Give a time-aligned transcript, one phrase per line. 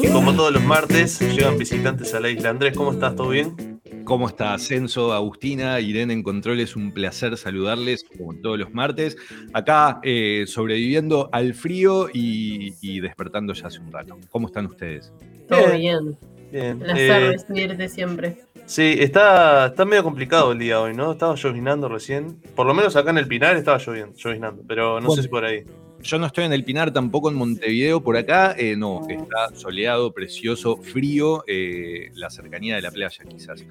[0.00, 2.50] Y como todos los martes, llegan visitantes a la isla.
[2.50, 3.14] Andrés, ¿cómo estás?
[3.16, 3.80] ¿Todo bien?
[4.04, 6.60] ¿Cómo está Censo, Agustina, Irene en Control?
[6.60, 9.16] Es un placer saludarles como todos los martes.
[9.52, 14.18] Acá eh, sobreviviendo al frío y, despertando ya hace un rato.
[14.30, 15.12] ¿Cómo están ustedes?
[15.48, 16.16] Todo bien.
[16.50, 16.78] Bien.
[16.78, 18.36] Placer eh, recibirte siempre.
[18.66, 21.12] Sí, está, está medio complicado el día hoy, ¿no?
[21.12, 22.40] Estaba llovinando recién.
[22.54, 25.44] Por lo menos acá en el Pinar estaba lloviendo, llovinando, pero no sé si por
[25.44, 25.64] ahí.
[26.02, 28.02] Yo no estoy en el Pinar, tampoco en Montevideo.
[28.02, 33.64] Por acá, eh, no, está soleado, precioso, frío, eh, la cercanía de la playa quizás.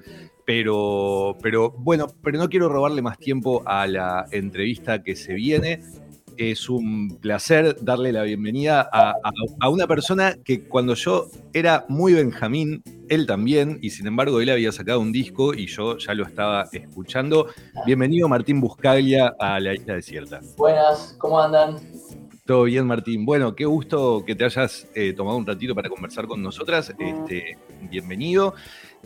[0.46, 5.82] Pero, pero bueno, pero no quiero robarle más tiempo a la entrevista que se viene.
[6.38, 12.82] Es un placer darle la bienvenida a, una persona que cuando yo era muy Benjamín,
[13.10, 16.66] él también, y sin embargo él había sacado un disco y yo ya lo estaba
[16.72, 17.48] escuchando.
[17.84, 20.40] Bienvenido Martín Buscaglia a la isla desierta.
[20.56, 21.76] Buenas, ¿cómo andan?
[22.52, 23.24] Todo bien, Martín.
[23.24, 26.94] Bueno, qué gusto que te hayas eh, tomado un ratito para conversar con nosotras.
[26.98, 27.56] Este,
[27.90, 28.54] bienvenido.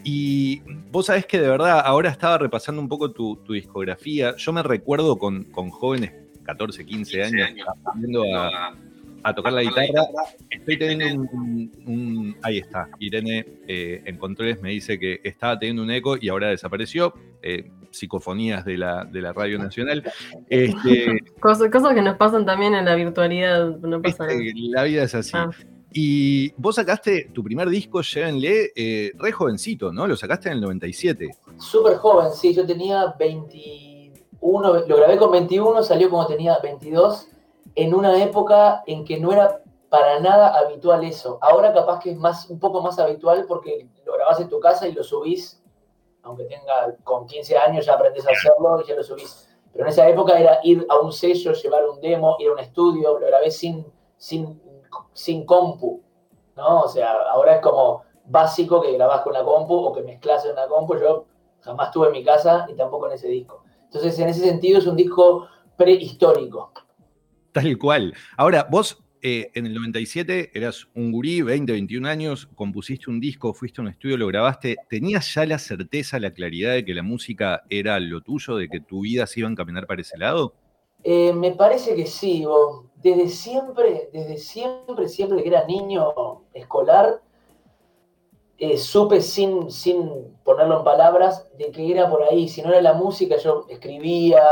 [0.03, 4.35] Y vos sabés que de verdad ahora estaba repasando un poco tu, discografía.
[4.37, 8.77] Yo me recuerdo con, con jóvenes 14, 15 años, aprendiendo a,
[9.23, 10.03] a, tocar la guitarra.
[10.51, 12.37] Estoy teniendo un.
[12.43, 12.89] ahí está.
[12.99, 17.15] Irene eh, en controles me dice que estaba teniendo un eco y ahora desapareció.
[17.43, 20.03] Eh, psicofonías de la, de la Radio Nacional.
[20.49, 24.39] Este, cosas, cosas, que nos pasan también en la virtualidad, no pasa nada.
[24.71, 25.33] La vida es así.
[25.35, 25.51] Ah.
[25.93, 30.07] Y vos sacaste tu primer disco, Llévenle, eh, re jovencito, ¿no?
[30.07, 31.31] Lo sacaste en el 97.
[31.59, 32.55] Súper joven, sí.
[32.55, 37.29] Yo tenía 21, lo grabé con 21, salió como tenía 22,
[37.75, 41.39] en una época en que no era para nada habitual eso.
[41.41, 44.87] Ahora capaz que es más, un poco más habitual porque lo grabás en tu casa
[44.87, 45.63] y lo subís
[46.27, 49.49] aunque tenga con 15 años ya aprendes a hacerlo y ya lo subís.
[49.73, 52.59] Pero en esa época era ir a un sello, llevar un demo, ir a un
[52.59, 54.61] estudio, lo grabé sin, sin,
[55.13, 56.03] sin compu,
[56.57, 56.83] ¿no?
[56.83, 60.53] O sea, ahora es como básico que grabás con la compu o que mezclas en
[60.53, 60.97] una compu.
[60.99, 61.27] Yo
[61.61, 63.63] jamás tuve en mi casa y tampoco en ese disco.
[63.85, 66.73] Entonces, en ese sentido es un disco prehistórico.
[67.53, 68.15] Tal cual.
[68.37, 73.55] Ahora, vos eh, en el 97 eras un gurí, 20, 21 años, compusiste un disco,
[73.55, 74.77] fuiste a un estudio, lo grabaste.
[74.89, 78.81] ¿Tenías ya la certeza, la claridad de que la música era lo tuyo, de que
[78.81, 80.55] tu vida se iba a encaminar para ese lado?
[81.03, 82.45] Eh, me parece que sí,
[82.97, 87.23] desde siempre, desde siempre, siempre que era niño escolar,
[88.59, 92.49] eh, supe sin, sin ponerlo en palabras de que era por ahí.
[92.49, 94.43] Si no era la música, yo escribía,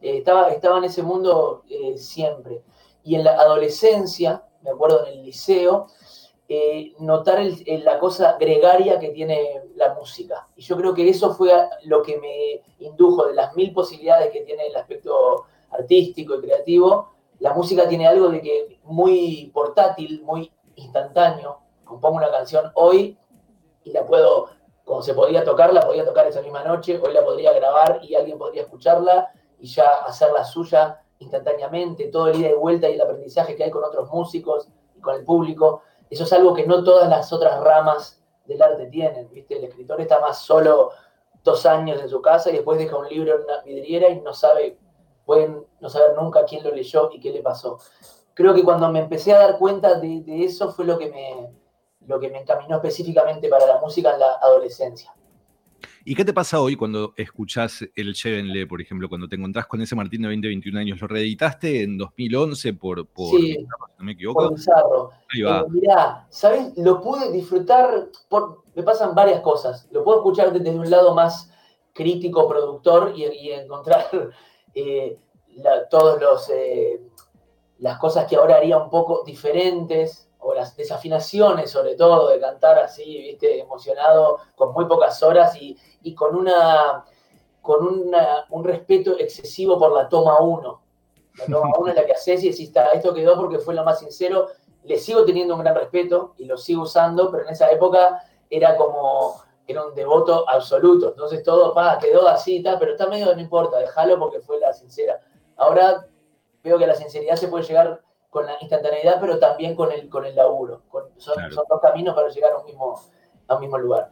[0.00, 1.64] estaba, estaba en ese mundo
[1.96, 2.62] siempre
[3.08, 5.86] y en la adolescencia, me acuerdo en el liceo,
[6.46, 10.46] eh, notar la cosa gregaria que tiene la música.
[10.54, 11.50] Y yo creo que eso fue
[11.84, 17.14] lo que me indujo de las mil posibilidades que tiene el aspecto artístico y creativo.
[17.38, 21.60] La música tiene algo de que muy portátil, muy instantáneo.
[21.84, 23.16] Compongo una canción hoy
[23.84, 24.50] y la puedo,
[24.84, 28.14] como se podía tocar, la podía tocar esa misma noche, hoy la podría grabar y
[28.16, 33.00] alguien podría escucharla y ya hacerla suya instantáneamente, todo el ida y vuelta y el
[33.00, 35.82] aprendizaje que hay con otros músicos y con el público.
[36.10, 39.58] Eso es algo que no todas las otras ramas del arte tienen, ¿viste?
[39.58, 40.90] El escritor está más solo
[41.44, 44.32] dos años en su casa y después deja un libro en una vidriera y no
[44.32, 44.78] sabe,
[45.24, 47.78] pueden no saber nunca quién lo leyó y qué le pasó.
[48.34, 51.50] Creo que cuando me empecé a dar cuenta de, eso fue lo que, me,
[52.06, 55.14] lo que me encaminó específicamente para la música en la adolescencia.
[56.08, 59.82] ¿Y qué te pasa hoy cuando escuchás el Chevenle, por ejemplo, cuando te encontrás con
[59.82, 61.00] ese Martín de 20, 21 años?
[61.02, 63.58] ¿Lo reeditaste en 2011 por, por sí,
[63.98, 64.48] no me equivoco?
[64.48, 64.58] Por
[65.34, 65.58] Ahí va.
[65.58, 66.72] Eh, mirá, ¿sabes?
[66.78, 69.86] Lo pude disfrutar, por, me pasan varias cosas.
[69.90, 71.52] Lo puedo escuchar desde un lado más
[71.92, 74.08] crítico, productor y, encontrar
[74.74, 75.18] eh,
[76.22, 76.48] los...
[76.48, 77.02] Eh,
[77.80, 82.78] las cosas que ahora haría un poco diferentes, o las desafinaciones sobre todo, de cantar
[82.78, 85.76] así, viste, emocionado, con muy pocas horas y,
[86.14, 87.04] con una
[87.60, 87.86] con
[88.48, 90.82] un respeto excesivo por la toma 1.
[91.36, 93.98] La toma 1 es la que haces y decís, esto quedó porque fue lo más
[93.98, 94.48] sincero.
[94.84, 98.74] Le sigo teniendo un gran respeto y lo sigo usando, pero en esa época era
[98.74, 101.10] como, era un devoto absoluto.
[101.10, 104.72] Entonces todo, pa, quedó así, tal, pero está medio, no importa, déjalo porque fue la
[104.72, 105.20] sincera.
[105.56, 106.06] Ahora
[106.64, 110.24] veo que la sinceridad se puede llegar con la instantaneidad, pero también con el, con
[110.24, 110.82] el laburo.
[111.18, 112.98] son, dos caminos para llegar a un, mismo,
[113.46, 114.10] a un mismo lugar.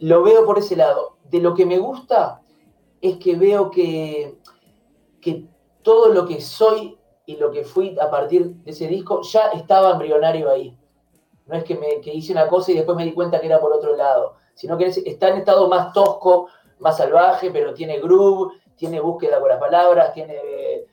[0.00, 1.16] Lo veo por ese lado.
[1.24, 2.42] De lo que me gusta
[3.00, 4.38] es que veo que,
[5.20, 5.46] que
[5.82, 9.92] todo lo que soy y lo que fui a partir de ese disco ya estaba
[9.92, 10.76] embrionario ahí.
[11.46, 13.60] No es que, me, que hice una cosa y después me di cuenta que era
[13.60, 16.48] por otro lado, sino que está en estado más tosco,
[16.78, 20.86] más salvaje, pero tiene groove, tiene búsqueda con las palabras, tiene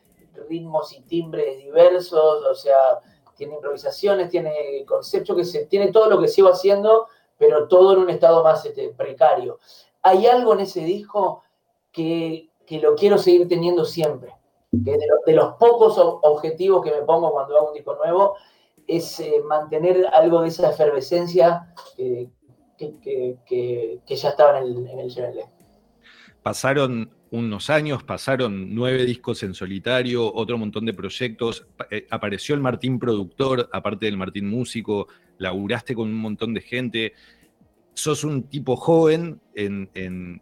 [0.47, 2.99] ritmos y timbres diversos, o sea,
[3.35, 7.07] tiene improvisaciones, tiene conceptos, que se, tiene todo lo que sigo haciendo,
[7.37, 9.59] pero todo en un estado más este, precario.
[10.01, 11.43] Hay algo en ese disco
[11.91, 12.49] que,
[12.81, 14.33] lo quiero seguir teniendo siempre,
[14.83, 18.35] que de, los pocos objetivos que me pongo cuando hago un disco nuevo,
[18.85, 22.29] es eh, mantener algo de esa efervescencia que,
[24.07, 25.43] ya estaba en el, en el
[26.43, 32.61] Pasaron unos años, pasaron nueve discos en solitario, otro montón de proyectos, eh, apareció el
[32.61, 35.07] Martín productor, aparte del Martín músico,
[35.37, 37.13] laburaste con un montón de gente,
[37.97, 39.89] sos un tipo joven en,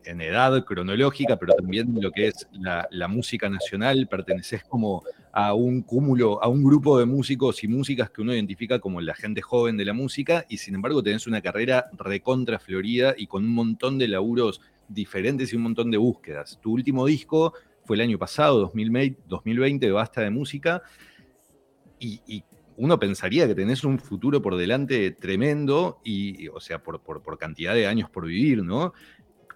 [0.04, 5.82] edad cronológica, pero también en lo que es la, música nacional, perteneces como a un
[5.82, 9.78] cúmulo, a un grupo de músicos y músicas que uno identifica como la gente joven
[9.78, 13.98] de la música, y sin embargo tenés una carrera recontra florida y con un montón
[13.98, 14.60] de laburos
[14.90, 16.60] diferentes y un montón de búsquedas.
[16.62, 17.54] Tu último disco
[17.86, 20.84] fue el año pasado, 2020, de Basta de Música,
[22.00, 22.44] y,
[22.78, 27.74] uno pensaría que tenés un futuro por delante tremendo, y, o sea, por, por, cantidad
[27.74, 28.94] de años por vivir, ¿no?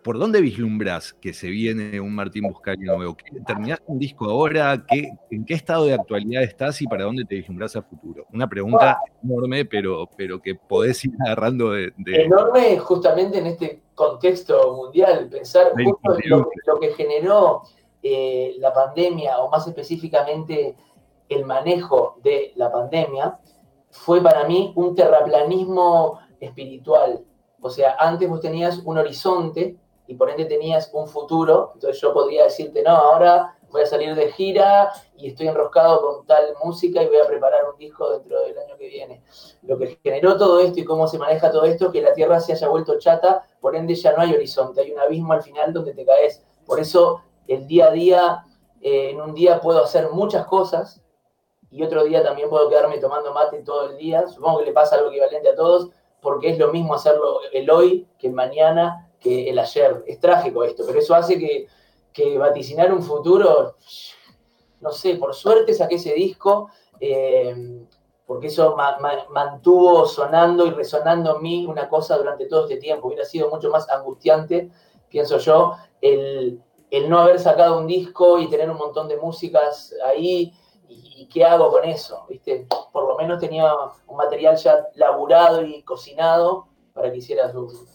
[0.04, 3.18] ¿Por dónde vislumbras que se viene un Martín Buscari nuevo?
[3.46, 4.86] ¿Terminaste un disco ahora?
[4.88, 8.26] ¿Qué, ¿En qué estado de actualidad estás y para dónde te vislumbras a futuro?
[8.32, 14.74] Una pregunta enorme, pero, pero que podés ir agarrando de, Enorme justamente en este contexto
[14.74, 17.64] mundial, pensar justo en lo, que generó
[18.02, 20.78] eh, la pandemia, o más específicamente
[21.30, 23.40] el manejo de la pandemia,
[23.92, 27.24] fue para mí un terraplanismo espiritual.
[27.62, 29.78] O sea, antes vos tenías un horizonte
[30.08, 34.16] y por ende tenías un futuro, entonces yo podría decirte, no, ahora voy a salir
[34.16, 38.42] de gira y estoy enroscado con tal música y voy a preparar un disco dentro
[38.42, 39.22] del año que viene.
[39.62, 42.54] Lo que generó todo esto y cómo se maneja todo esto, que la Tierra se
[42.54, 45.94] haya vuelto chata, por ende ya no hay horizonte, hay un abismo al final donde
[45.94, 46.44] te caes.
[46.66, 48.46] Por eso el día a día,
[48.82, 51.02] eh, en un día puedo hacer muchas cosas
[51.72, 54.28] y otro día también puedo quedarme tomando mate todo el día.
[54.28, 55.90] Supongo que le pasa algo equivalente a todos,
[56.22, 60.04] porque es lo mismo hacerlo el hoy que mañana que el ayer.
[60.08, 61.68] Es trágico esto, pero eso hace que,
[62.38, 63.76] vaticinar un futuro,
[64.82, 66.70] no sé, por suerte saqué ese disco,
[67.00, 67.86] eh,
[68.26, 68.76] porque eso
[69.30, 73.08] mantuvo sonando y resonando en mí una cosa durante todo este tiempo.
[73.08, 74.70] Hubiera sido mucho más angustiante,
[75.08, 76.62] pienso yo, el,
[76.92, 80.54] el no haber sacado un disco y tener un montón de músicas ahí.
[80.90, 82.26] ¿Y, qué hago con eso?
[82.30, 82.66] ¿Viste?
[82.92, 83.72] Por lo menos tenía
[84.08, 87.88] un material ya laburado y cocinado para que hiciera su,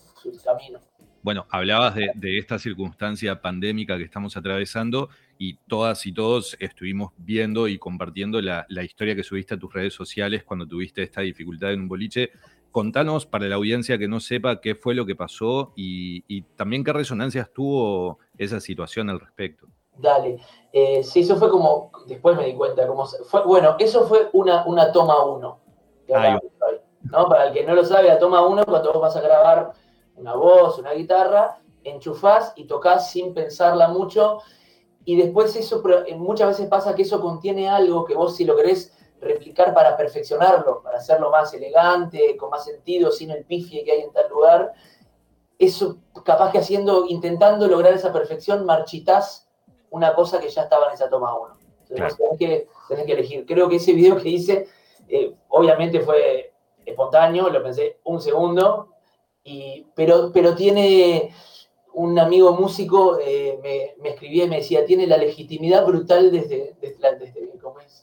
[0.44, 0.80] camino.
[1.22, 5.08] Bueno, hablabas de, esta circunstancia pandémica que estamos atravesando
[5.38, 9.94] y todas y todos estuvimos viendo y compartiendo la, historia que subiste a tus redes
[9.94, 12.30] sociales cuando tuviste esta dificultad en un boliche.
[12.70, 16.92] Contanos para la audiencia que no sepa qué fue lo que pasó y, también qué
[16.92, 19.66] resonancias tuvo esa situación al respecto.
[19.96, 20.40] Dale,
[20.72, 24.64] eh, sí, eso fue como, después me di cuenta, como fue, bueno, eso fue una,
[24.66, 25.60] una toma uno.
[26.08, 27.28] ¿no?
[27.28, 29.72] Para el que no lo sabe, la toma uno, cuando vos vas a grabar
[30.16, 34.40] una voz, una guitarra, enchufás y tocas sin pensarla mucho.
[35.04, 38.56] Y después eso, eh, muchas veces pasa que eso contiene algo que vos si lo
[38.56, 43.92] querés replicar para perfeccionarlo, para hacerlo más elegante, con más sentido, sin el pifie que
[43.92, 44.72] hay en tal lugar,
[45.58, 49.43] eso capaz que haciendo, intentando lograr esa perfección, marchitas
[49.94, 51.54] una cosa que ya estaba en esa toma uno.
[51.88, 53.46] Entonces tenés, que, tenés que elegir.
[53.46, 54.66] Creo que ese video que hice,
[55.06, 56.52] eh, obviamente fue
[56.84, 58.88] espontáneo, lo pensé un segundo,
[59.94, 61.32] pero, pero tiene
[61.92, 66.74] un amigo músico, eh, me, me, escribía y me decía, tiene la legitimidad brutal desde,
[66.98, 67.16] la,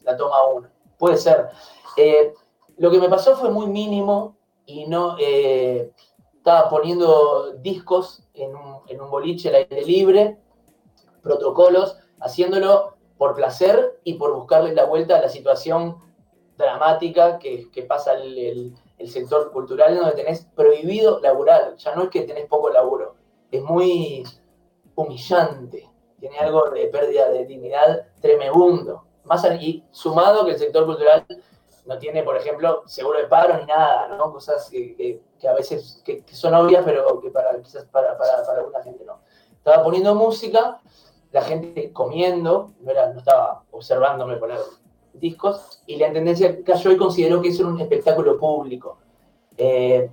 [0.04, 0.70] la toma 1.
[0.98, 1.50] Puede ser.
[1.98, 2.34] Eh,
[2.78, 5.92] lo que me pasó fue muy mínimo y no eh,
[6.38, 10.38] estaba poniendo discos en un, en un boliche al aire libre,
[11.22, 15.98] protocolos, haciéndolo por placer y por buscarle la vuelta a la situación
[16.58, 21.76] dramática que, pasa el el sector cultural donde tenés prohibido laburar.
[21.78, 23.16] Ya no es que tenés poco laburo,
[23.52, 24.24] es muy
[24.96, 25.90] humillante.
[26.20, 29.06] Tiene algo de pérdida de dignidad tremendo.
[29.24, 31.26] Más y sumado que el sector cultural
[31.86, 34.32] no tiene, por ejemplo, seguro de paro ni nada, ¿no?
[34.32, 38.84] Cosas que, a veces que, son obvias, pero que para, quizás para, para, para, alguna
[38.84, 39.20] gente no.
[39.58, 40.80] Estaba poniendo música,
[41.32, 44.60] la gente comiendo, no, era, no estaba observándome poner
[45.14, 48.98] discos y la tendencia cayó y consideró que eso era un espectáculo público.
[49.58, 50.10] Eh,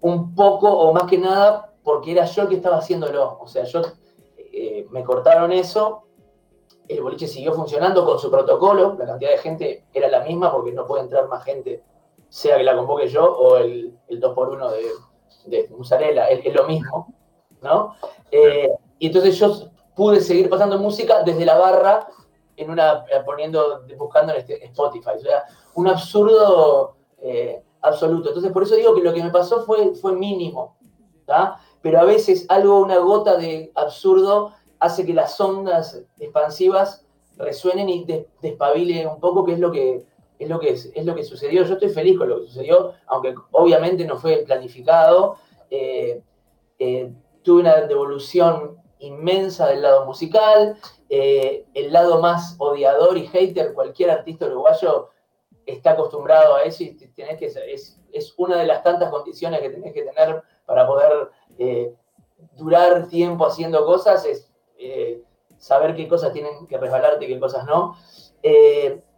[0.00, 3.38] un poco o más que nada porque era yo el que estaba haciéndolo.
[3.40, 3.82] O sea, yo
[4.36, 6.04] eh, me cortaron eso,
[6.88, 10.72] el boliche siguió funcionando con su protocolo, la cantidad de gente era la misma porque
[10.72, 11.82] no puede entrar más gente,
[12.28, 17.14] sea que la convoque yo o el, el 2x1 de, de Musarela, es, lo mismo,
[17.62, 17.94] ¿no?
[18.30, 22.08] Eh, y entonces yo pude seguir pasando música desde la barra
[22.56, 25.10] en una, poniendo, buscando en este, Spotify.
[25.16, 26.96] O sea, un absurdo
[27.84, 28.28] absoluto.
[28.28, 30.76] Entonces, por eso digo que lo que me pasó fue, fue mínimo,
[31.82, 37.04] Pero a veces algo, una gota de absurdo hace que las ondas expansivas
[37.36, 38.06] resuenen y
[38.40, 40.04] despabilen un poco, que es lo que
[40.38, 41.62] es lo que es, lo que sucedió.
[41.64, 45.36] Yo estoy feliz con lo que sucedió, aunque obviamente no fue planificado.
[45.70, 46.22] Eh,
[46.78, 50.76] eh, tuve una devolución inmensa del lado musical.
[51.08, 55.10] Eh, el lado más odiador y hater, cualquier artista uruguayo
[55.66, 59.94] está acostumbrado a eso y que, es, es una de las tantas condiciones que tenés
[59.94, 61.30] que tener para poder
[62.52, 64.50] durar tiempo haciendo cosas, es
[65.56, 67.96] saber qué cosas tienen que resbalarte y qué cosas no.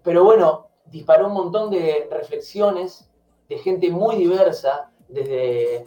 [0.05, 3.11] pero bueno, disparó un montón de reflexiones
[3.49, 5.85] de gente muy diversa, desde,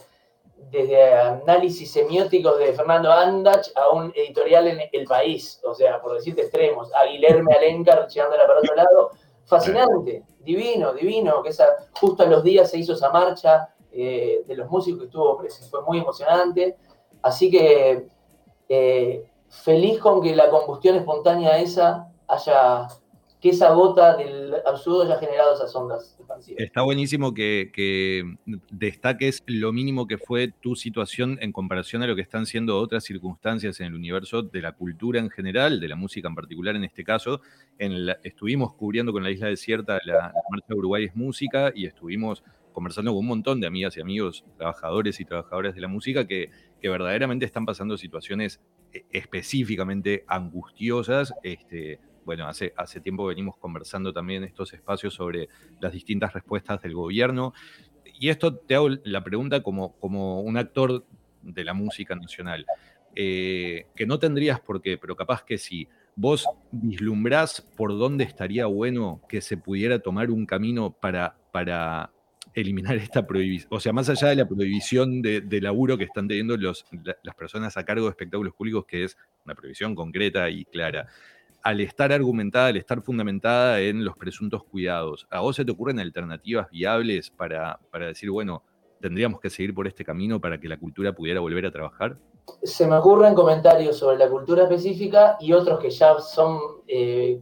[0.72, 6.14] desde análisis semióticos de Fernando Andach a un editorial en El País, o sea, por
[6.14, 9.12] decirte extremos, a Guilherme Alencar echándola para otro lado.
[9.46, 11.66] Fascinante, divino, divino, que esa,
[12.00, 15.82] justo a los días se hizo esa marcha eh, de los músicos que estuvo, fue
[15.82, 16.78] muy emocionante.
[17.24, 18.08] Así que
[18.68, 22.88] eh, feliz con que la combustión espontánea esa haya
[23.42, 26.62] que esa gota del absurdo haya generado esas ondas expansivas.
[26.62, 28.36] Está buenísimo que,
[28.72, 33.06] destaques lo mínimo que fue tu situación en comparación a lo que están siendo otras
[33.06, 36.84] circunstancias en el universo de la cultura en general, de la música en particular en
[36.84, 37.42] este caso.
[37.78, 42.44] En estuvimos cubriendo con la Isla Desierta la, la Marcha Uruguay es Música y estuvimos
[42.74, 46.50] conversando con un montón de amigas y amigos, trabajadores y trabajadoras de la música que,
[46.82, 48.60] que verdaderamente están pasando situaciones
[48.94, 51.34] eh, específicamente angustiosas.
[51.44, 55.50] Este, bueno, hace, hace tiempo venimos conversando también en estos espacios sobre
[55.80, 57.54] las distintas respuestas del gobierno.
[58.20, 61.06] Y esto te hago la pregunta como, como un actor
[61.42, 62.66] de la música nacional,
[63.16, 68.66] eh, que no tendrías por qué, pero capaz que si vos vislumbrás por dónde estaría
[68.66, 72.12] bueno que se pudiera tomar un camino para, para
[72.54, 76.58] eliminar esta prohibición, o sea, más allá de la prohibición de, laburo que están teniendo
[76.58, 76.86] los,
[77.24, 81.08] las personas a cargo de espectáculos públicos, que es una prohibición concreta y clara
[81.64, 86.00] al estar argumentada, al estar fundamentada en los presuntos cuidados, ¿a vos se te ocurren
[86.00, 88.64] alternativas viables para, para decir, bueno,
[89.02, 92.18] tendríamos que seguir por este camino para que la cultura pudiera volver a trabajar?
[92.64, 97.40] Se me ocurren comentarios sobre la cultura específica y otros que ya son, eh,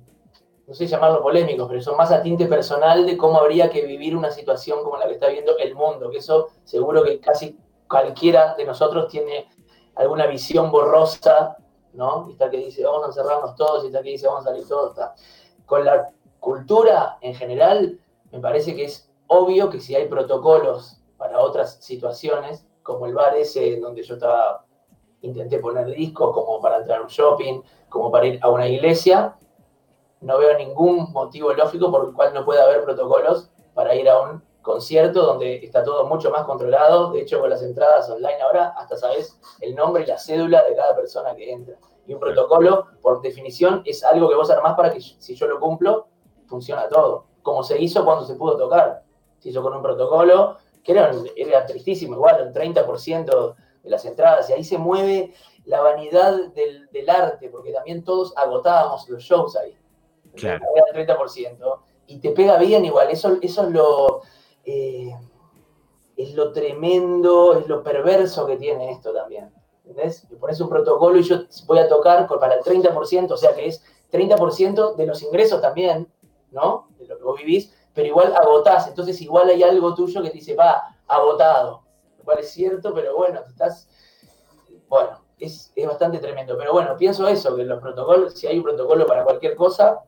[0.68, 4.16] no sé llamarlo polémicos, pero son más a tinte personal de cómo habría que vivir
[4.16, 7.58] una situación como la que está viendo el mundo, que eso seguro que casi
[7.88, 9.48] cualquiera de nosotros tiene
[9.96, 11.56] alguna visión borrosa
[11.98, 12.28] ¿no?
[12.30, 14.68] Y está que dice, vamos a encerrarnos todos, y está que dice, vamos a salir
[14.68, 14.96] todos.
[15.66, 18.00] Con la cultura en general,
[18.32, 23.36] me parece que es obvio que si hay protocolos para otras situaciones, como el bar
[23.36, 24.64] ese donde yo estaba,
[25.22, 29.36] intenté poner discos, como para entrar a un shopping, como para ir a una iglesia,
[30.22, 34.20] no veo ningún motivo lógico por el cual no pueda haber protocolos para ir a
[34.22, 37.12] un concierto donde está todo mucho más controlado.
[37.12, 40.76] De hecho, con las entradas online ahora, hasta sabes el nombre y la cédula de
[40.76, 41.78] cada persona que entra.
[42.06, 45.60] Y un protocolo, por definición, es algo que vos armás para que si yo lo
[45.60, 46.08] cumplo,
[46.46, 47.26] funciona todo.
[47.42, 49.04] Como se hizo cuando se pudo tocar.
[49.40, 54.50] Se hizo con un protocolo que era, era tristísimo, igual, un 30% de las entradas.
[54.50, 55.34] Y ahí se mueve
[55.66, 59.76] la vanidad del, del arte, porque también todos agotábamos los shows ahí.
[60.36, 60.66] Claro.
[60.76, 61.80] Era el 30%.
[62.08, 63.10] Y te pega bien igual.
[63.10, 64.22] Eso, eso es lo
[64.68, 65.16] eh,
[66.18, 69.50] es lo tremendo, es lo perverso que tiene esto también.
[69.86, 70.30] ¿Entendés?
[70.30, 73.68] Le pones un protocolo y yo voy a tocar para el 30%, o sea que
[73.68, 73.82] es
[74.12, 76.12] 30% de los ingresos también,
[76.52, 76.90] ¿no?
[77.00, 80.36] De lo que vos vivís, pero igual agotás, entonces igual hay algo tuyo que te
[80.36, 81.84] dice, va, agotado.
[82.18, 83.88] Lo cual es cierto, pero bueno, estás.
[84.90, 86.58] Bueno, es, es bastante tremendo.
[86.58, 90.04] Pero bueno, pienso eso, que los protocolos, si hay un protocolo para cualquier cosa,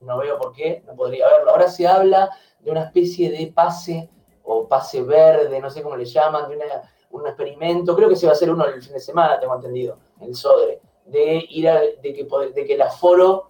[0.00, 1.52] no veo por qué no podría haberlo.
[1.52, 2.30] Ahora se habla
[2.64, 4.10] de una especie de pase
[4.42, 6.58] o pase verde, no sé cómo le llaman, de
[7.10, 9.98] un experimento, creo que se va a hacer uno el fin de semana, tengo entendido,
[10.20, 13.48] el SODRE, de ir a, de que, de que el aforo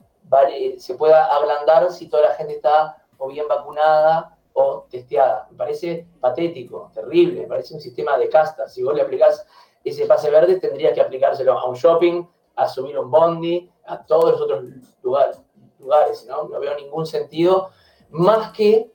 [0.78, 5.48] se pueda ablandar si toda la gente está o bien vacunada o testeada.
[5.50, 8.72] Me parece patético, terrible, me parece un sistema de castas.
[8.72, 9.46] Si vos le aplicás
[9.84, 14.32] ese pase verde, tendrías que aplicárselo a un shopping, a subir un bondi, a todos
[14.32, 14.64] los otros
[15.02, 15.40] lugares,
[15.78, 16.48] lugares ¿no?
[16.48, 17.70] No veo ningún sentido,
[18.10, 18.93] más que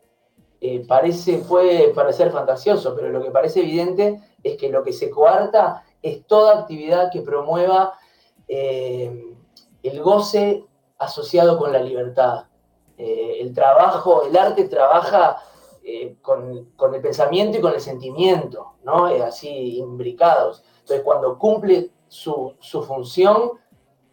[0.62, 5.10] eh, parece, puede parecer fantasioso, pero lo que parece evidente es que lo que se
[5.10, 7.94] coarta es toda actividad que promueva
[8.48, 9.36] eh,
[9.84, 10.66] el goce
[10.98, 12.46] asociado con la libertad.
[12.98, 15.38] Eh, el trabajo, el arte trabaja
[16.22, 19.06] con, el pensamiento y con el sentimiento, ¿no?
[19.06, 20.64] así imbricados.
[20.82, 23.54] Entonces, cuando cumple su, su función,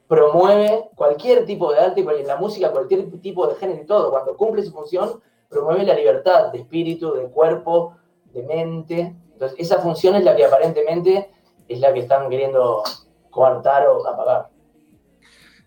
[0.09, 4.11] promueve cualquier tipo de arte, la música, cualquier tipo de género y todo.
[4.11, 7.97] Cuando cumple su función, promueve la libertad de espíritu, de cuerpo,
[8.33, 9.15] de mente.
[9.33, 11.31] Entonces, esa función es la que aparentemente
[11.69, 12.83] es la que están queriendo
[13.31, 14.49] coartar o apagar.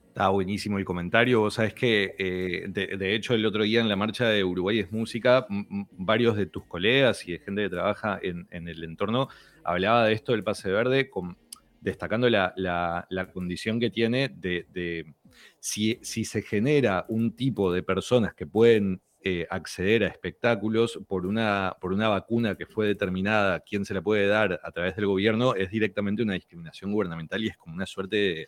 [0.07, 1.41] Está buenísimo el comentario.
[1.41, 4.91] Vos sabés que, eh, de, hecho, el otro día en la marcha de Uruguay es
[4.91, 5.45] Música,
[5.91, 9.29] varios de tus colegas y de gente que trabaja en, el entorno
[9.63, 11.12] hablaba de esto del pase verde,
[11.79, 15.13] destacando la, condición que tiene de,
[15.59, 21.26] si, si, se genera un tipo de personas que pueden eh, acceder a espectáculos por
[21.26, 25.08] una, por una vacuna que fue determinada, quién se la puede dar a través del
[25.08, 28.48] gobierno, es directamente una discriminación gubernamental y es como una suerte de,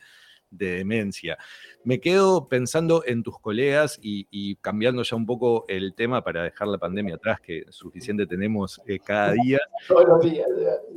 [0.50, 1.38] demencia.
[1.84, 6.70] Me quedo pensando en tus colegas y, cambiando ya un poco el tema para dejar
[6.70, 9.60] la pandemia atrás, que suficiente tenemos eh, cada día.
[9.90, 10.48] Todos los días.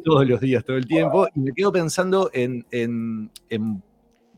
[0.04, 1.26] Todos los días, todo el tiempo.
[1.34, 3.82] Y me quedo pensando en, en, en,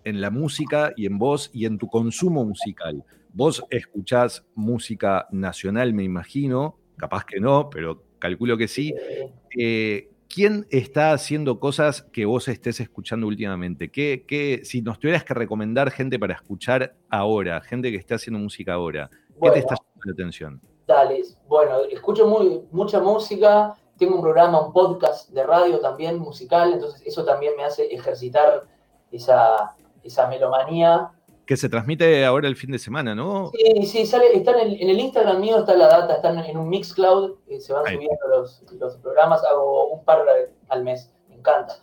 [0.04, 3.04] en la música y en vos y en tu consumo musical.
[3.36, 8.94] Vos escuchás música nacional, me imagino, capaz que no, pero calculo que sí.
[9.58, 13.90] Eh, ¿Quién está haciendo cosas que vos estés escuchando últimamente?
[13.90, 18.72] ¿Qué, si nos tuvieras que recomendar gente para escuchar ahora, gente que esté haciendo música
[18.72, 19.10] ahora,
[19.42, 20.60] ¿qué te está llamando la atención?
[20.86, 26.72] Dale, bueno, escucho muy, mucha música, tengo un programa, un podcast de radio también musical,
[26.72, 28.64] entonces eso también me hace ejercitar
[29.12, 31.12] esa, esa melomanía
[31.46, 33.52] que se transmite ahora el fin de semana, ¿no?
[33.52, 37.36] Sí, sí, sale, están en, el Instagram mío, está la data, están en un Mixcloud,
[37.46, 40.24] eh, se van subiendo los, los, programas, hago un par
[40.68, 41.76] al mes, me encanta.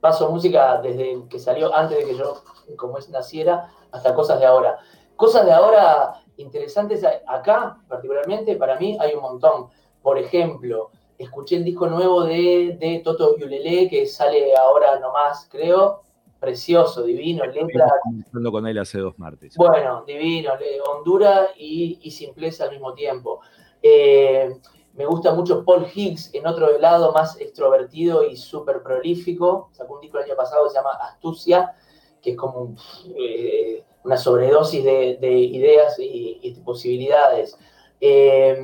[0.00, 2.42] Paso música desde que salió, antes de que yo,
[2.76, 4.78] como es, naciera, hasta cosas de ahora.
[5.16, 9.68] Cosas de ahora interesantes acá, particularmente, para mí hay un montón.
[10.02, 16.02] Por ejemplo, escuché el disco nuevo de, de Toto Yulele, que sale ahora nomás, creo,
[16.40, 17.86] precioso, divino, letra.
[18.26, 19.54] Hablando con él hace dos martes.
[19.56, 20.52] Bueno, divino,
[20.90, 23.40] hondura y, simpleza al mismo tiempo.
[23.82, 24.50] Eh,
[24.94, 29.68] me gusta mucho Paul Higgs, en otro lado más extrovertido y súper prolífico.
[29.72, 31.74] Sacó un disco el año pasado que se llama Astucia,
[32.22, 32.74] que es como
[33.16, 37.56] eh, una sobredosis de, ideas y, posibilidades.
[38.00, 38.58] Eh,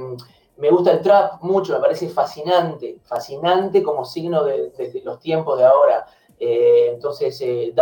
[0.56, 5.58] me gusta el trap mucho, me parece fascinante, fascinante como signo de, de los tiempos
[5.58, 6.06] de ahora.
[6.38, 7.72] Eh, entonces, eh,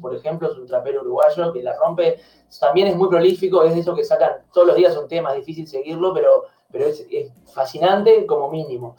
[0.00, 2.18] por ejemplo, es un trapero uruguayo que la rompe.
[2.58, 5.46] También es muy prolífico, es de eso que sacan todos los días un tema, es
[5.46, 7.06] difícil seguirlo, pero, pero es,
[7.52, 8.96] fascinante como mínimo.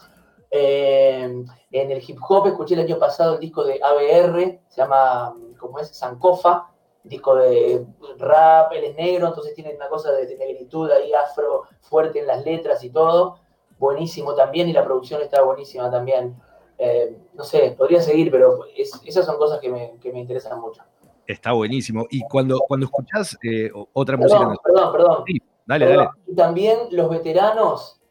[0.49, 5.33] Eh, en el hip hop escuché el año pasado el disco de ABR, se llama,
[5.57, 5.89] ¿cómo es?
[5.89, 6.71] Sankofa,
[7.03, 7.85] disco de
[8.17, 12.43] rap, él es negro, entonces tiene una cosa de, negritud ahí afro fuerte en las
[12.45, 13.39] letras y todo.
[13.79, 16.39] Buenísimo también, y la producción está buenísima también.
[16.83, 20.81] Eh, no sé, podría seguir, pero esas son cosas que me, interesan mucho.
[21.27, 22.07] Está buenísimo.
[22.09, 24.51] Y cuando, cuando escuchás eh, otra música...
[24.63, 25.23] Perdón, perdón.
[25.67, 26.09] dale, dale.
[26.25, 28.01] Y también los veteranos,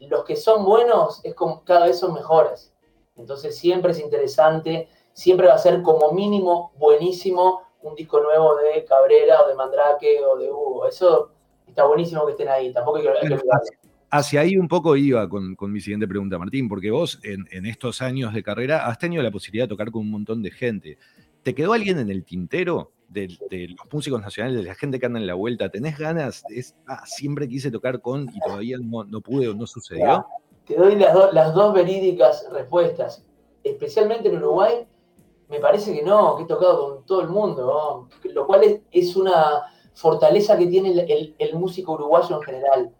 [0.00, 2.74] los que son buenos, es como, cada vez son mejores.
[3.16, 8.84] Entonces siempre es interesante, siempre va a ser como mínimo buenísimo un disco nuevo de
[8.84, 10.86] Cabrera o de Mandrake o de Hugo.
[10.86, 11.30] Eso
[11.66, 12.74] está buenísimo que estén ahí.
[12.74, 13.38] Tampoco hay que, hay que
[14.10, 18.32] hacia ahí un poco iba con, mi siguiente pregunta, Martín, porque vos en, estos años
[18.32, 20.98] de carrera has tenido la posibilidad de tocar con un montón de gente.
[21.42, 25.18] ¿Te quedó alguien en el tintero de, los músicos nacionales, de la gente que anda
[25.18, 25.70] en la vuelta?
[25.70, 26.42] ¿Tenés ganas?
[26.86, 30.26] Ah, siempre quise tocar con y todavía no, pude o no sucedió.
[30.66, 33.24] Te doy las dos verídicas respuestas.
[33.64, 34.86] Especialmente en Uruguay,
[35.48, 39.62] me parece que no, que he tocado con todo el mundo, lo cual es, una
[39.94, 42.92] fortaleza que tiene el músico uruguayo en general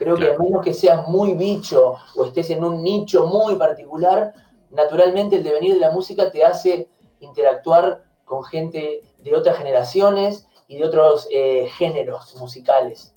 [0.00, 4.32] Creo que a menos que seas muy bicho o estés en un nicho muy particular,
[4.70, 10.78] naturalmente el devenir de la música te hace interactuar con gente de otras generaciones y
[10.78, 13.14] de otros eh, géneros musicales.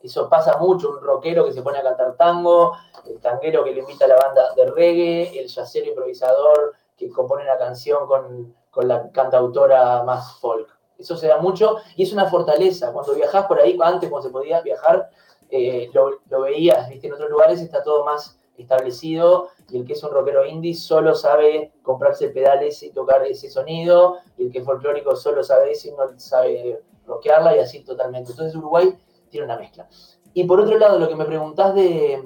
[0.00, 2.72] Eso pasa mucho, un rockero que se pone a cantar tango,
[3.06, 7.44] el tanguero que le invita a la banda de reggae, el yacero improvisador que compone
[7.44, 10.68] una canción con, con la cantautora más folk.
[10.98, 12.92] Eso se da mucho y es una fortaleza.
[12.92, 15.08] Cuando viajas por ahí, antes cuando se podía viajar,
[15.54, 17.08] eh, lo, veías, ¿viste?
[17.08, 21.14] En otros lugares está todo más establecido y el que es un rockero indie solo
[21.14, 25.88] sabe comprarse pedales y tocar ese sonido y el que es folclórico solo sabe eso
[25.88, 28.30] y no sabe rockearla y así totalmente.
[28.30, 28.96] Entonces Uruguay
[29.28, 29.86] tiene una mezcla.
[30.32, 32.22] Y por otro lado, lo que me preguntás de,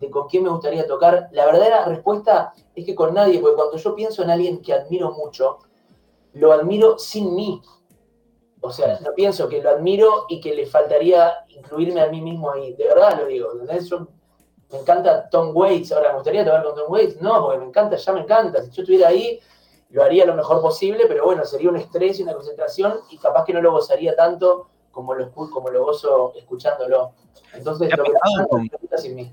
[0.00, 3.76] de con quién me gustaría tocar, la verdadera respuesta es que con nadie, porque cuando
[3.76, 5.58] yo pienso en alguien que admiro mucho,
[6.32, 7.62] lo admiro sin mí.
[8.60, 12.52] O sea, no pienso que lo admiro y que le faltaría incluirme a mí mismo
[12.52, 12.74] ahí.
[12.74, 13.48] De verdad lo digo.
[14.70, 15.92] me encanta Tom Waits.
[15.92, 17.20] Ahora, ¿me gustaría tocar con Tom Waits?
[17.20, 18.62] No, porque me encanta, ya me encanta.
[18.62, 19.40] Si yo estuviera ahí
[19.90, 23.44] lo haría lo mejor posible, pero bueno, sería un estrés y una concentración y capaz
[23.44, 27.12] que no lo gozaría tanto como lo, como lo gozo escuchándolo.
[27.54, 29.32] Entonces, lo que pasa sin mí.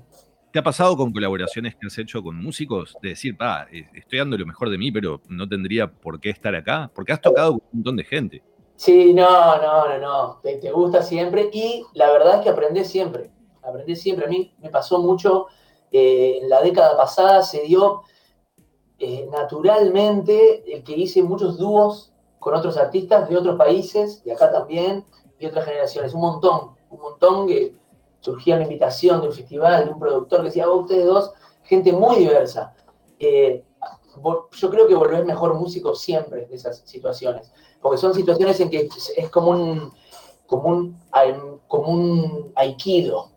[0.52, 2.96] ¿Te ha pasado con colaboraciones que has hecho con músicos?
[3.02, 6.30] De decir, pa, eh, estoy dando lo mejor de mí, pero no tendría por qué
[6.30, 6.90] estar acá.
[6.94, 8.42] Porque has tocado con un montón de gente.
[8.78, 10.40] Sí, no, no, no, no.
[10.40, 13.32] Te, gusta siempre y la verdad es que aprendes siempre.
[13.60, 14.26] Aprendes siempre.
[14.26, 15.48] A mí me pasó mucho.
[15.90, 18.02] Eh, en la década pasada se dio
[19.00, 24.52] eh, naturalmente el que hice muchos dúos con otros artistas de otros países, de acá
[24.52, 25.04] también,
[25.40, 26.14] y otras generaciones.
[26.14, 27.74] Un montón, un montón que
[28.20, 31.32] surgía la invitación de un festival, de un productor que decía, oh, ustedes dos,
[31.64, 32.76] gente muy diversa.
[33.18, 33.64] Eh,
[34.52, 38.88] yo creo que volvés mejor músico siempre de esas situaciones, porque son situaciones en que
[39.16, 39.92] es como un,
[40.46, 40.98] como un,
[41.66, 43.30] como un aikido,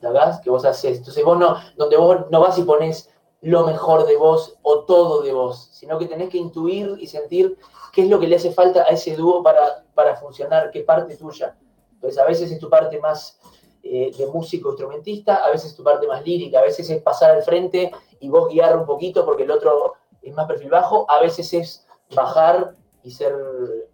[0.00, 0.40] ¿verdad?
[0.42, 0.98] Que vos haces.
[0.98, 5.22] Entonces vos no, donde vos no vas y pones lo mejor de vos o todo
[5.22, 7.56] de vos, sino que tenés que intuir y sentir
[7.92, 11.16] qué es lo que le hace falta a ese dúo para, para funcionar, qué parte
[11.16, 11.56] tuya.
[11.94, 13.38] Entonces a veces es tu parte más
[13.82, 17.42] eh, de músico instrumentista, a veces tu parte más lírica, a veces es pasar al
[17.42, 21.52] frente y vos guiar un poquito porque el otro es más perfil bajo, a veces
[21.54, 23.34] es bajar y ser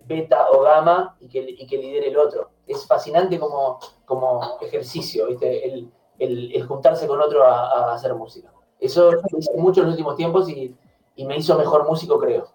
[0.05, 2.51] beta o gamma y que, y que lidere el otro.
[2.67, 8.53] Es fascinante como, como ejercicio, El, el, juntarse con otro a, hacer música.
[8.81, 10.75] Eso lo hice mucho en los últimos tiempos y,
[11.17, 12.54] y me hizo mejor músico, creo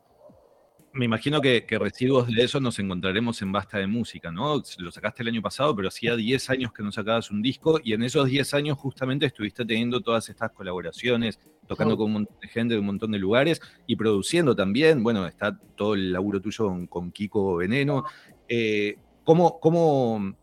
[0.99, 4.61] me imagino que, residuos de eso nos encontraremos en Basta de Música, ¿no?
[4.79, 7.93] Lo sacaste el año pasado, pero hacía 10 años que no sacabas un disco y
[7.93, 12.49] en esos 10 años justamente estuviste teniendo todas estas colaboraciones, tocando con un montón de
[12.49, 15.01] gente de un montón de lugares y produciendo también.
[15.01, 18.03] Bueno, está todo el laburo tuyo con, Kiko Veneno.
[18.49, 20.35] Eh, ¿cómo, ¿Cómo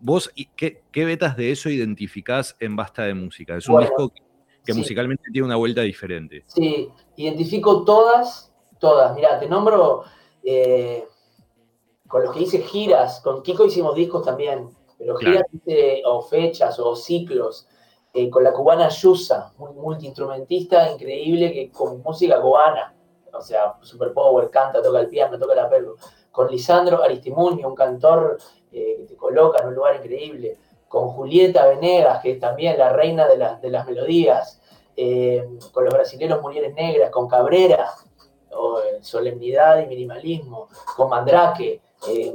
[0.00, 3.58] vos, qué, qué vetas de eso identificás en Basta de Música?
[3.58, 4.10] Es un disco
[4.64, 6.44] que, musicalmente tiene una vuelta diferente.
[6.46, 9.14] Sí, identifico todas todas.
[9.14, 10.04] Mira, te nombro
[10.42, 11.06] eh,
[12.06, 15.44] con los que hice giras, con Kiko hicimos discos también, pero giras
[16.06, 17.68] o fechas o ciclos.
[18.14, 22.94] Eh, con la cubana Yusa, un multiinstrumentista increíble que con música cubana,
[23.32, 25.96] o sea, super power, canta, toca el piano, toca la perro.
[26.32, 28.38] Con Lisandro Aristimuño, un cantor
[28.72, 30.56] eh, que te coloca en un lugar increíble.
[30.88, 34.62] Con Julieta Venegas, que es también la reina de, de las melodías.
[35.72, 37.90] con los brasileños Mujeres Negras, con Cabrera,
[39.00, 42.34] solemnidad y minimalismo, con Mandrake, eh,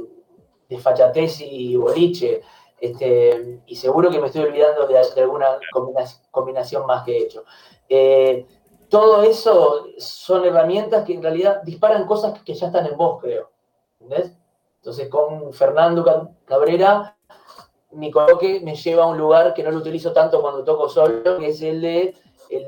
[0.68, 2.42] desfachatez y boliche,
[2.80, 5.58] este, y seguro que me estoy olvidando de, alguna
[6.30, 7.44] combinación, más que he hecho.
[7.88, 8.46] Eh,
[8.88, 13.50] todo eso son herramientas que en realidad disparan cosas que ya están en vos, creo.
[14.76, 16.04] Entonces, con Fernando
[16.44, 17.16] Cabrera,
[17.92, 21.38] mi coloque me lleva a un lugar que no lo utilizo tanto cuando toco solo,
[21.38, 22.14] que es el de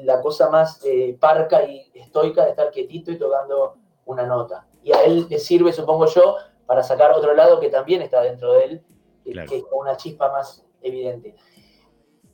[0.03, 4.67] la cosa más eh, parca y estoica de estar quietito y tocando una nota.
[4.83, 8.53] Y a él le sirve, supongo yo, para sacar otro lado que también está dentro
[8.53, 8.85] de él,
[9.25, 11.35] que es una chispa más evidente.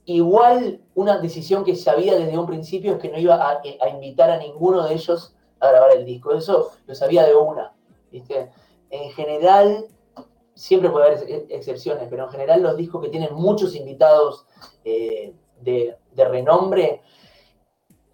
[0.05, 4.37] Igual una decisión que sabía desde un principio es que no iba a, invitar a
[4.37, 6.33] ninguno de ellos a grabar el disco.
[6.33, 7.73] Eso lo sabía de una.
[8.11, 9.87] En general,
[10.55, 14.47] siempre puede haber excepciones, pero en general los discos que tienen muchos invitados
[14.85, 17.01] eh, de, de, renombre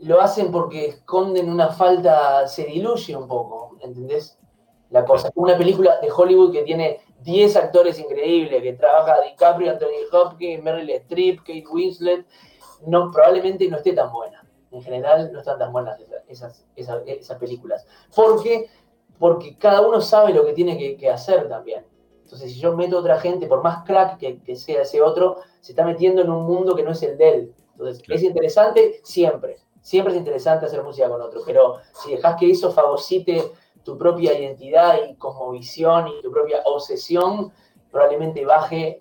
[0.01, 4.39] lo hacen porque esconden una falta, se diluye un poco, ¿entendés?
[4.91, 5.31] La cosa.
[5.35, 10.91] Una película de Hollywood que tiene 10 actores increíbles, que trabaja DiCaprio, Anthony Hopkins, Meryl
[10.91, 12.27] Streep, Kate Winslet,
[12.87, 14.45] no, probablemente no esté tan buena.
[14.71, 17.87] En general no están tan buenas esas, esas, películas.
[18.15, 18.71] ¿Por qué?
[19.19, 21.85] Porque cada uno sabe lo que tiene que, hacer también.
[22.23, 25.39] Entonces, si yo meto a otra gente, por más crack que, que, sea ese otro,
[25.61, 27.55] se está metiendo en un mundo que no es el de él.
[27.73, 29.59] Entonces, es interesante siempre
[29.89, 33.43] siempre es interesante hacer música con otro, pero si dejas que eso fagocite
[33.85, 37.51] tu propia identidad y cosmovisión y tu propia obsesión,
[37.91, 38.99] probablemente baje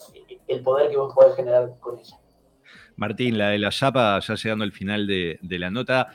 [0.47, 2.15] el poder que vos podés generar con ella.
[2.95, 6.07] Martín, la de la chapa, ya llegando al final de, de la nota,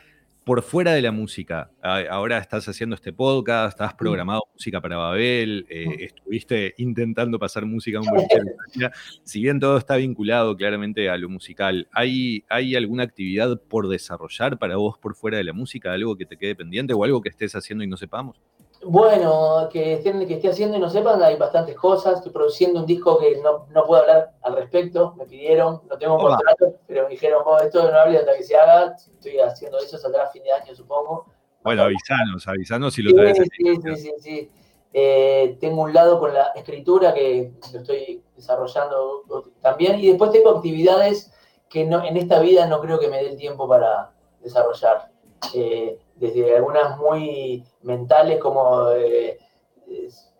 [0.45, 5.67] por fuera de la música, ahora estás haciendo este podcast, estás programado música para Babel,
[5.69, 8.09] eh, estuviste intentando pasar música a un
[9.23, 14.59] Si bien todo está vinculado claramente a lo musical, ¿hay, ¿hay alguna actividad por desarrollar
[14.59, 15.93] para vos por fuera de la música?
[15.93, 18.41] ¿Algo que te quede pendiente o algo que estés haciendo y no sepamos?
[18.85, 22.17] Bueno, que, estén, que esté haciendo y no sepan, hay bastantes cosas.
[22.17, 25.15] Estoy produciendo un disco que no, no puedo hablar al respecto.
[25.17, 28.57] Me pidieron, no tengo contrato, pero me dijeron, vos, esto no hable hasta que se
[28.57, 28.97] haga.
[28.97, 31.27] Estoy haciendo eso, saldrá a fin de año, supongo.
[31.63, 33.39] Bueno, avisanos, avisanos si lo traes.
[33.39, 34.51] Sí, sí, sí, sí, sí.
[34.93, 39.23] Eh, tengo un lado con la escritura que lo estoy desarrollando
[39.61, 40.01] también.
[40.01, 41.33] Y después tengo actividades
[41.69, 45.11] que no, en esta vida no creo que me dé el tiempo para desarrollar.
[45.55, 48.91] eh, desde algunas muy mentales como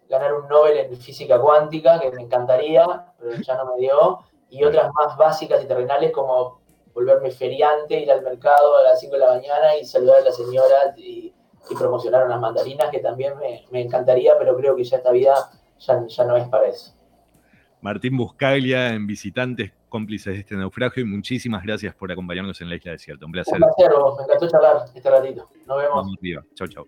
[0.09, 2.85] ganar un Nobel en física cuántica, que me encantaría,
[3.19, 6.61] pero ya no me dio, y otras más básicas y terrenales como
[6.95, 10.33] volverme feriante, ir al mercado a las 5 de la mañana y saludar a la
[10.33, 11.35] señora y,
[11.79, 15.35] promocionar unas mandarinas, que también me, encantaría, pero creo que ya esta vida
[15.79, 16.93] ya, ya no es para eso.
[17.81, 22.77] Martín Buscaglia en Visitantes Cómplices de este naufragio y muchísimas gracias por acompañarnos en la
[22.77, 23.27] Isla Desierta.
[23.27, 23.53] Un placer.
[23.53, 25.51] Un placer, me encantó charlar este ratito.
[25.67, 26.47] Nos vemos.
[26.55, 26.87] Chau, chau.